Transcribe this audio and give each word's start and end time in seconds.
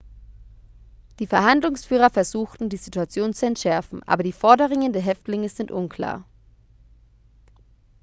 die 1.19 1.27
verhandlungsführer 1.27 2.09
versuchten 2.09 2.69
die 2.69 2.77
situation 2.77 3.35
zu 3.35 3.45
entschärfen 3.45 4.01
aber 4.07 4.23
die 4.23 4.31
forderungen 4.31 4.93
der 4.93 5.01
häftlinge 5.03 5.47
sind 5.47 5.69
unklar 5.69 6.25